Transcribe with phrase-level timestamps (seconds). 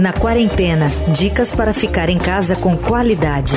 [0.00, 3.54] Na quarentena, dicas para ficar em casa com qualidade.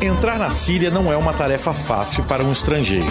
[0.00, 3.06] Entrar na Síria não é uma tarefa fácil para um estrangeiro.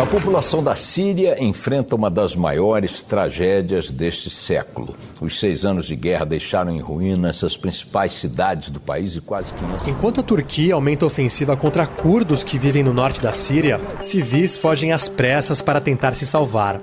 [0.00, 4.94] A população da Síria enfrenta uma das maiores tragédias deste século.
[5.20, 9.52] Os seis anos de guerra deixaram em ruínas as principais cidades do país e quase
[9.54, 9.88] 500...
[9.88, 14.56] Enquanto a Turquia aumenta a ofensiva contra curdos que vivem no norte da Síria, civis
[14.56, 16.80] fogem às pressas para tentar se salvar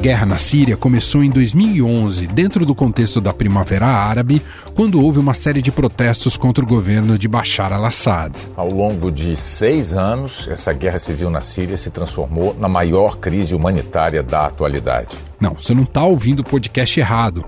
[0.00, 4.40] guerra na Síria começou em 2011, dentro do contexto da Primavera Árabe,
[4.74, 8.34] quando houve uma série de protestos contra o governo de Bashar al-Assad.
[8.56, 13.54] Ao longo de seis anos, essa guerra civil na Síria se transformou na maior crise
[13.54, 15.14] humanitária da atualidade.
[15.38, 17.44] Não, você não está ouvindo o podcast errado.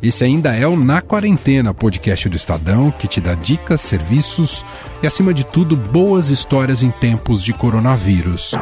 [0.00, 4.64] Esse ainda é o Na Quarentena, podcast do Estadão, que te dá dicas, serviços
[5.02, 8.54] e, acima de tudo, boas histórias em tempos de coronavírus.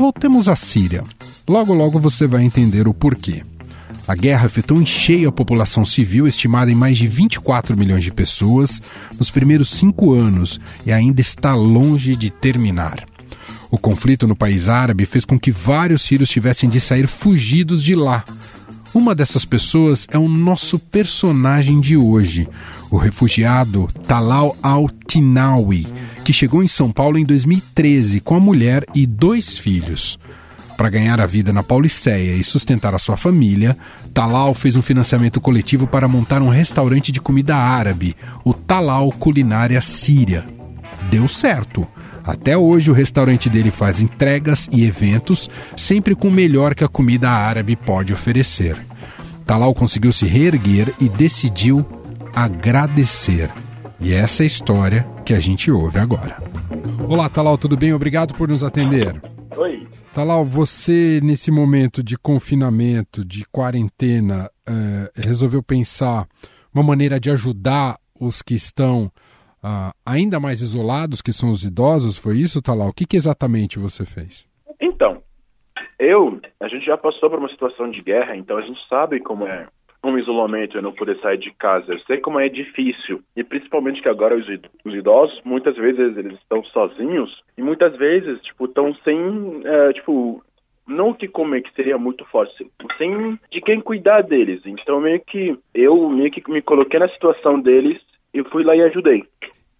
[0.00, 1.04] Voltemos à Síria.
[1.46, 3.42] Logo, logo você vai entender o porquê.
[4.08, 8.10] A guerra afetou em cheio a população civil, estimada em mais de 24 milhões de
[8.10, 8.80] pessoas,
[9.18, 13.04] nos primeiros cinco anos e ainda está longe de terminar.
[13.70, 17.94] O conflito no país árabe fez com que vários sírios tivessem de sair fugidos de
[17.94, 18.24] lá.
[18.94, 22.48] Uma dessas pessoas é o nosso personagem de hoje,
[22.90, 25.86] o refugiado Talal al-Tinawi,
[26.24, 30.18] que chegou em São Paulo em 2013 com a mulher e dois filhos.
[30.76, 33.76] Para ganhar a vida na Pauliceia e sustentar a sua família,
[34.14, 39.80] Talal fez um financiamento coletivo para montar um restaurante de comida árabe, o Talal Culinária
[39.82, 40.46] Síria.
[41.10, 41.86] Deu certo.
[42.24, 46.88] Até hoje o restaurante dele faz entregas e eventos, sempre com o melhor que a
[46.88, 48.76] comida árabe pode oferecer.
[49.44, 51.84] Talal conseguiu se reerguer e decidiu
[52.34, 53.50] agradecer.
[54.02, 56.38] E essa é a história que a gente ouve agora.
[57.06, 57.92] Olá, Talal, tudo bem?
[57.92, 59.20] Obrigado por nos atender.
[59.56, 59.86] Oi.
[60.14, 66.26] Talal, você nesse momento de confinamento, de quarentena, eh, resolveu pensar
[66.74, 69.10] uma maneira de ajudar os que estão
[69.62, 72.88] ah, ainda mais isolados, que são os idosos, foi isso, Talal?
[72.88, 74.48] O que, que exatamente você fez?
[74.80, 75.22] Então,
[75.98, 79.46] eu, a gente já passou por uma situação de guerra, então a gente sabe como
[79.46, 79.66] é
[80.02, 81.92] um isolamento e não poder sair de casa.
[81.92, 83.20] Eu sei como é difícil.
[83.36, 88.64] E principalmente que agora os, idosos, muitas vezes eles estão sozinhos e muitas vezes, tipo,
[88.64, 90.42] estão sem, é, tipo,
[90.86, 92.66] não o que comer, que seria muito forte,
[92.96, 94.62] sem de quem cuidar deles.
[94.64, 98.00] Então, meio que eu meio que me coloquei na situação deles
[98.32, 99.24] e fui lá e ajudei.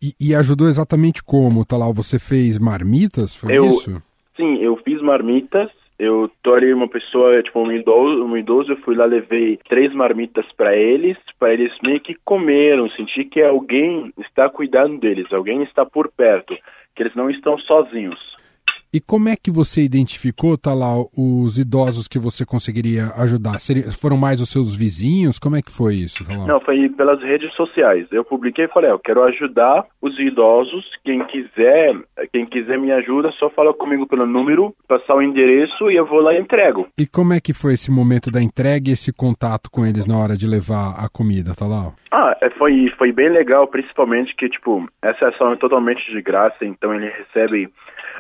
[0.03, 1.93] E, e ajudou exatamente como, Talal?
[1.93, 4.03] Você fez marmitas, foi eu, isso?
[4.37, 5.71] Sim, eu fiz marmitas
[6.01, 10.47] eu ali uma pessoa, tipo, um idoso, um idoso, eu fui lá, levei três marmitas
[10.57, 15.85] para eles, para eles meio que comeram, sentir que alguém está cuidando deles, alguém está
[15.85, 16.57] por perto,
[16.95, 18.19] que eles não estão sozinhos.
[18.93, 23.61] E como é que você identificou, tá lá, os idosos que você conseguiria ajudar?
[23.61, 25.39] Seria, foram mais os seus vizinhos?
[25.39, 26.27] Como é que foi isso?
[26.27, 28.09] Tá Não, foi pelas redes sociais.
[28.11, 30.85] Eu publiquei e falei, eu quero ajudar os idosos.
[31.05, 31.95] Quem quiser,
[32.33, 36.21] quem quiser me ajuda, só fala comigo pelo número, passar o endereço e eu vou
[36.21, 36.89] lá e entrego.
[36.99, 40.19] E como é que foi esse momento da entrega e esse contato com eles na
[40.19, 41.93] hora de levar a comida, tá lá?
[42.11, 46.65] Ah, é, foi, foi bem legal, principalmente que, tipo, essa ação é totalmente de graça,
[46.65, 47.71] então ele recebe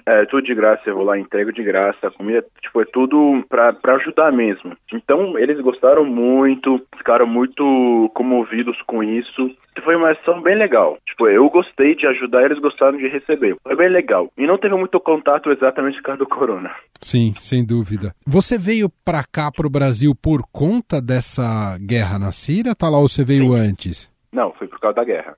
[0.07, 3.45] é, tudo de graça, eu vou lá, entrego de graça, a comida, tipo, é tudo
[3.49, 4.77] pra, pra ajudar mesmo.
[4.93, 9.51] Então, eles gostaram muito, ficaram muito comovidos com isso.
[9.85, 10.99] Foi uma ação bem legal.
[11.07, 13.57] Tipo, eu gostei de ajudar, eles gostaram de receber.
[13.63, 14.31] Foi bem legal.
[14.37, 16.71] E não teve muito contato exatamente por causa do corona.
[17.01, 18.13] Sim, sem dúvida.
[18.27, 22.75] Você veio pra cá, pro Brasil, por conta dessa guerra na Síria?
[22.75, 23.59] Tá lá ou você veio Sim.
[23.59, 24.11] antes?
[24.33, 25.37] Não, foi por causa da guerra.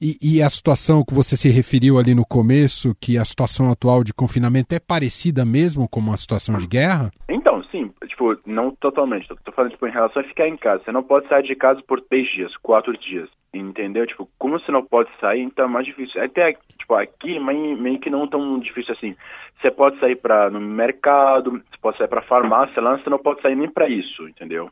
[0.00, 4.04] E, e, a situação que você se referiu ali no começo, que a situação atual
[4.04, 7.10] de confinamento é parecida mesmo com uma situação de guerra?
[7.28, 9.28] Então, sim, tipo, não totalmente.
[9.44, 10.82] Tô falando, tipo, em relação a ficar em casa.
[10.84, 14.06] Você não pode sair de casa por três dias, quatro dias, entendeu?
[14.06, 16.22] Tipo, como você não pode sair, então é mais difícil.
[16.22, 19.16] Até, tipo, aqui, meio, meio que não tão difícil assim.
[19.60, 23.40] Você pode sair para no mercado, você pode sair para farmácia, lá você não pode
[23.40, 24.70] sair nem para isso, entendeu?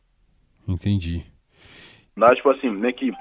[0.67, 1.25] Entendi.
[2.17, 3.13] Mas, tipo assim, meio que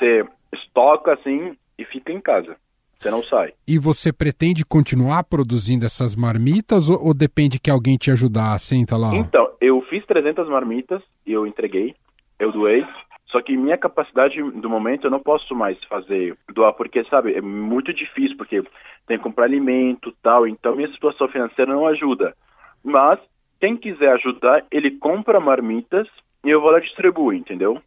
[0.00, 2.56] você estoca assim e fica em casa.
[2.98, 3.54] Você não sai.
[3.66, 8.58] E você pretende continuar produzindo essas marmitas ou, ou depende que alguém te ajudar?
[8.58, 9.14] Senta lá.
[9.14, 11.94] Então, eu fiz 300 marmitas e eu entreguei,
[12.38, 12.84] eu doei.
[13.28, 17.40] Só que minha capacidade do momento eu não posso mais fazer doar porque sabe é
[17.40, 18.60] muito difícil porque
[19.06, 22.34] tem que comprar alimento tal então minha situação financeira não ajuda.
[22.82, 23.20] Mas
[23.60, 26.08] quem quiser ajudar ele compra marmitas
[26.44, 27.80] e eu vou lá distribuir, entendeu?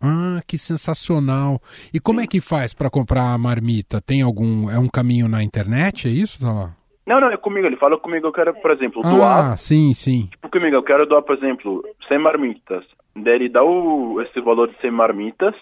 [0.00, 1.60] Ah, que sensacional.
[1.92, 2.24] E como sim.
[2.24, 4.00] é que faz para comprar a marmita?
[4.00, 4.70] Tem algum.
[4.70, 6.08] É um caminho na internet?
[6.08, 6.74] É isso, tá
[7.06, 7.66] Não, não, é comigo.
[7.66, 9.52] Ele fala comigo, eu quero, por exemplo, ah, doar.
[9.52, 10.28] Ah, sim, sim.
[10.30, 12.84] Tipo, comigo, eu quero doar, por exemplo, 100 marmitas.
[13.14, 15.54] Daí ele dá o, esse valor de 100 marmitas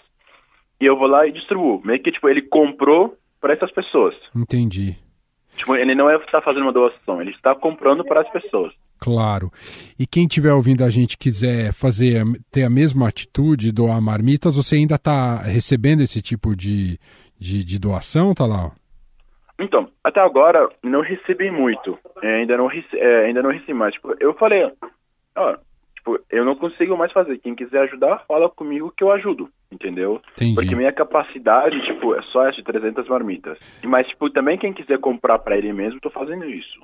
[0.79, 1.81] e eu vou lá e distribuo.
[1.83, 4.15] Meio que, tipo, ele comprou para essas pessoas.
[4.35, 4.97] Entendi.
[5.55, 8.73] Tipo, ele não é está fazendo uma doação, ele está comprando para as pessoas.
[8.99, 9.51] Claro.
[9.97, 14.75] E quem estiver ouvindo a gente quiser fazer ter a mesma atitude, doar marmitas, você
[14.75, 16.99] ainda está recebendo esse tipo de,
[17.39, 18.71] de, de doação, tá lá?
[19.59, 21.97] Então, até agora não recebi muito.
[22.21, 23.93] É, ainda não recebi, é, ainda não recebi mais.
[23.93, 24.71] Tipo, eu falei,
[25.35, 25.57] ó,
[25.95, 27.37] tipo, eu não consigo mais fazer.
[27.39, 30.21] Quem quiser ajudar, fala comigo que eu ajudo, entendeu?
[30.33, 30.55] Entendi.
[30.55, 33.57] Porque minha capacidade, tipo, é só essa de 300 marmitas.
[33.83, 36.79] Mas, tipo, também quem quiser comprar para ele mesmo, tô fazendo isso.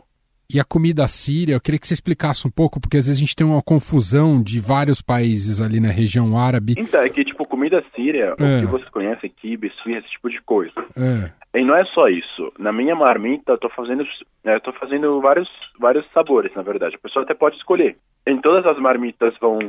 [0.53, 3.19] E a comida síria, eu queria que você explicasse um pouco, porque às vezes a
[3.21, 6.75] gente tem uma confusão de vários países ali na região árabe.
[6.77, 8.57] Então, é que, tipo, comida síria, É.
[8.57, 10.74] o que você conhece aqui, esfirra, esse tipo de coisa.
[10.95, 11.59] É.
[11.59, 12.51] E não é só isso.
[12.59, 14.06] Na minha marmita, eu tô fazendo,
[14.44, 15.50] eu tô fazendo vários,
[15.80, 16.95] vários sabores, na verdade.
[16.95, 17.95] A pessoa até pode escolher.
[18.27, 19.59] Em todas as marmitas vão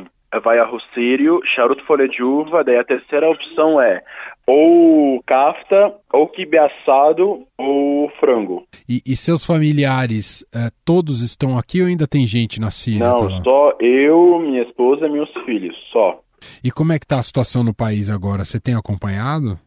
[0.42, 4.02] vai arroz sírio, charuto folha de uva, daí a terceira opção é
[4.46, 8.64] ou kafta, ou quibe assado, ou frango.
[8.88, 13.08] E, e seus familiares, é, todos estão aqui ou ainda tem gente na Síria?
[13.08, 16.20] Não, tá só eu, minha esposa e meus filhos, só.
[16.62, 18.44] E como é que tá a situação no país agora?
[18.44, 19.58] Você tem acompanhado?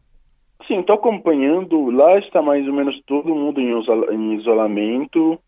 [0.66, 1.90] Sim, estou acompanhando.
[1.90, 5.38] Lá está mais ou menos todo mundo em, isola- em isolamento.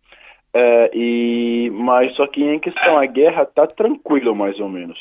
[0.55, 4.99] é, e mas só que em questão a guerra tá tranquilo mais ou menos.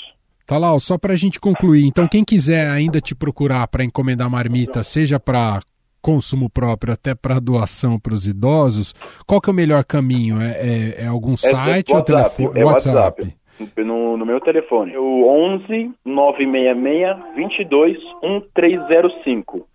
[0.51, 1.85] Tá lá, ó, só pra gente concluir.
[1.85, 5.61] Então, quem quiser ainda te procurar para encomendar marmita, seja para
[6.01, 8.93] consumo próprio, até para doação para os idosos,
[9.25, 10.41] qual que é o melhor caminho?
[10.41, 10.51] É,
[10.99, 12.59] é- é algum É- site é ou WhatsApp, telefone?
[12.59, 13.35] É WhatsApp.
[13.77, 14.97] No, no meu telefone.
[14.97, 19.65] O 11 966 22 1305.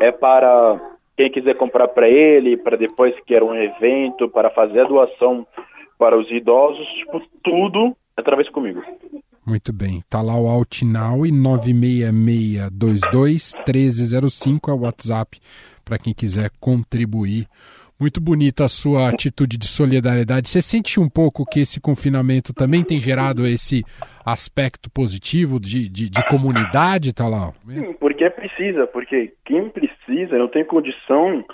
[0.00, 0.80] É para
[1.18, 5.46] quem quiser comprar para ele, para depois que quer um evento, para fazer a doação
[5.98, 8.82] para os idosos, tipo, tudo através comigo.
[9.46, 10.02] Muito bem.
[10.08, 15.38] Tá lá o Altinau e 96622 1305 é o WhatsApp
[15.84, 17.46] para quem quiser contribuir.
[18.00, 20.48] Muito bonita a sua atitude de solidariedade.
[20.48, 23.84] Você sente um pouco que esse confinamento também tem gerado esse
[24.26, 27.52] aspecto positivo de, de, de comunidade, lá?
[27.68, 31.44] Sim, porque precisa, porque quem precisa, não tem condição,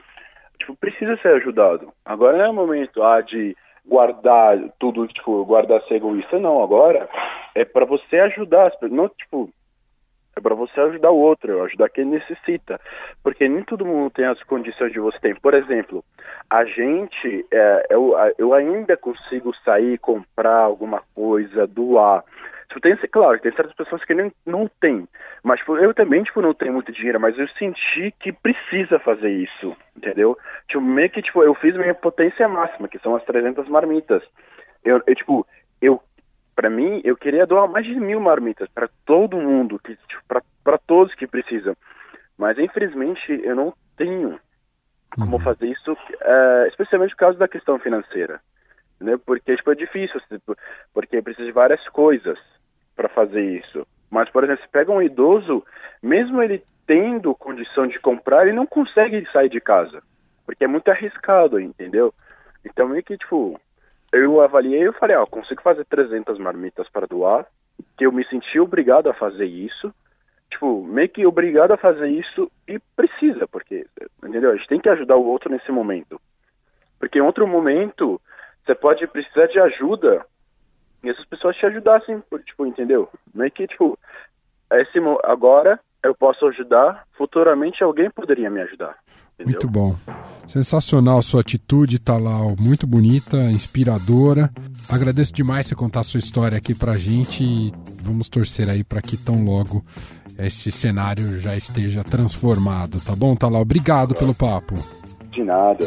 [0.58, 1.92] tipo, precisa ser ajudado.
[2.04, 3.54] Agora não é o momento ah, de
[3.86, 6.62] guardar tudo, tipo, guardar ser egoísta, não.
[6.62, 7.08] Agora
[7.54, 9.50] é para você ajudar, as pessoas, não, tipo,
[10.36, 12.80] é para você ajudar o outro, ajudar quem necessita.
[13.22, 15.34] Porque nem todo mundo tem as condições de você tem.
[15.34, 16.04] Por exemplo,
[16.48, 22.24] a gente, é, eu, eu ainda consigo sair, comprar alguma coisa, doar.
[22.78, 25.08] Tem, claro, tem certas pessoas que nem, não tem.
[25.42, 29.30] Mas tipo, eu também, tipo, não tenho muito dinheiro, mas eu senti que precisa fazer
[29.30, 30.38] isso, entendeu?
[30.68, 34.22] Tipo, meio que, tipo, eu fiz minha potência máxima, que são as 300 marmitas.
[34.84, 35.46] Eu, eu tipo,
[35.82, 36.00] eu,
[36.54, 40.22] pra mim, eu queria doar mais de mil marmitas para todo mundo, que, tipo,
[40.62, 41.76] para todos que precisam.
[42.38, 44.38] Mas, infelizmente, eu não tenho
[45.14, 48.40] como fazer isso, é, especialmente por causa da questão financeira.
[49.00, 49.18] Né?
[49.24, 50.56] Porque tipo, é difícil, tipo,
[50.94, 52.38] porque precisa de várias coisas
[53.00, 53.86] para fazer isso.
[54.10, 55.64] Mas, por exemplo, se pega um idoso,
[56.02, 60.02] mesmo ele tendo condição de comprar, ele não consegue sair de casa,
[60.44, 62.12] porque é muito arriscado, entendeu?
[62.62, 63.58] Então, meio que, tipo,
[64.12, 67.46] eu avaliei e falei, ó, consigo fazer 300 marmitas para doar,
[67.96, 69.94] que eu me senti obrigado a fazer isso,
[70.50, 73.86] tipo, meio que obrigado a fazer isso e precisa, porque,
[74.22, 74.50] entendeu?
[74.50, 76.20] A gente tem que ajudar o outro nesse momento.
[76.98, 78.20] Porque em outro momento,
[78.66, 80.26] você pode precisar de ajuda
[81.02, 83.08] e essas pessoas te ajudassem, tipo, entendeu?
[83.34, 83.98] Meio que, tipo,
[84.72, 88.96] esse, mo- agora eu posso ajudar, futuramente alguém poderia me ajudar.
[89.34, 89.52] Entendeu?
[89.52, 89.96] Muito bom.
[90.46, 91.98] Sensacional a sua atitude,
[92.30, 94.50] ó, muito bonita, inspiradora.
[94.90, 99.00] Agradeço demais você contar a sua história aqui pra gente e vamos torcer aí para
[99.00, 99.82] que tão logo
[100.38, 103.58] esse cenário já esteja transformado, tá bom, lá?
[103.58, 104.74] Obrigado pelo papo.
[105.30, 105.86] De nada.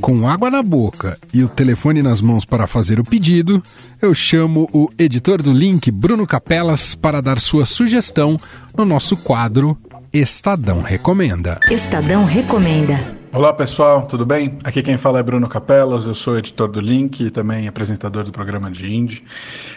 [0.00, 3.62] Com água na boca e o telefone nas mãos para fazer o pedido,
[4.00, 8.36] eu chamo o editor do link, Bruno Capelas, para dar sua sugestão
[8.76, 9.76] no nosso quadro
[10.12, 11.58] Estadão Recomenda.
[11.70, 13.16] Estadão Recomenda.
[13.32, 14.56] Olá pessoal, tudo bem?
[14.64, 18.32] Aqui quem fala é Bruno Capelas, eu sou editor do Link e também apresentador do
[18.32, 19.24] programa de Indie.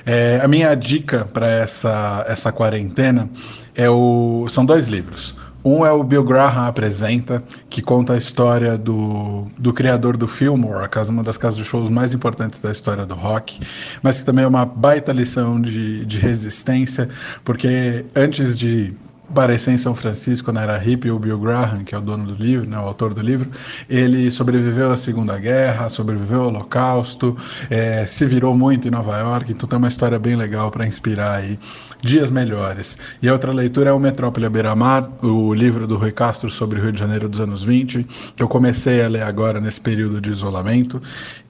[0.05, 3.29] É, a minha dica para essa, essa quarentena
[3.75, 5.35] é o, são dois livros.
[5.63, 10.89] Um é o Bill Graham Apresenta, que conta a história do, do criador do Fillmore,
[11.09, 13.59] uma das casas de shows mais importantes da história do rock,
[14.01, 17.09] mas que também é uma baita lição de, de resistência,
[17.43, 18.93] porque antes de
[19.29, 22.33] aparecer em São Francisco, na era hippie, o Bill Graham, que é o dono do
[22.33, 23.49] livro, né, o autor do livro,
[23.89, 27.37] ele sobreviveu à Segunda Guerra, sobreviveu ao Holocausto,
[27.69, 31.35] é, se virou muito em Nova York, então tem uma história bem legal para inspirar
[31.35, 31.59] aí
[32.01, 32.97] dias melhores.
[33.21, 36.79] E a outra leitura é o Metrópole à Beira-Mar, o livro do Rui Castro sobre
[36.79, 38.03] o Rio de Janeiro dos anos 20,
[38.35, 41.01] que eu comecei a ler agora nesse período de isolamento.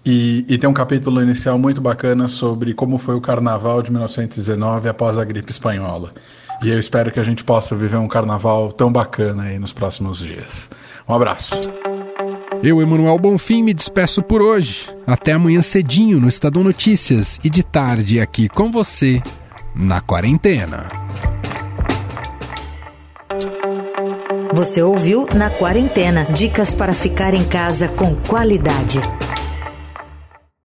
[0.06, 4.90] E, e, tem um capítulo inicial muito bacana sobre como foi o carnaval de 1919
[4.90, 6.14] após a gripe espanhola.
[6.62, 10.20] E eu espero que a gente possa viver um carnaval tão bacana aí nos próximos
[10.20, 10.70] dias.
[11.08, 11.56] Um abraço.
[12.62, 14.90] Eu, Emanuel Bonfim, me despeço por hoje.
[15.08, 19.22] Até amanhã cedinho no Estadão Notícias e de tarde aqui com você
[19.74, 20.88] na quarentena.
[24.54, 29.00] Você ouviu Na Quarentena dicas para ficar em casa com qualidade.